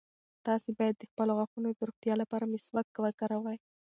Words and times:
تاسي 0.45 0.71
باید 0.79 0.95
د 0.97 1.03
خپلو 1.11 1.31
غاښونو 1.37 1.67
د 1.73 1.79
روغتیا 1.89 2.13
لپاره 2.21 2.49
مسواک 2.53 2.87
وکاروئ. 2.99 3.57